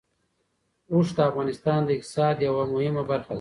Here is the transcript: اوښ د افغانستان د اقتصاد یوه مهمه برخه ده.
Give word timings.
اوښ 0.93 1.07
د 1.17 1.19
افغانستان 1.29 1.79
د 1.85 1.89
اقتصاد 1.97 2.35
یوه 2.47 2.63
مهمه 2.73 3.03
برخه 3.11 3.27
ده. 3.27 3.29